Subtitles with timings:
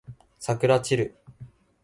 [0.39, 1.15] さくらちる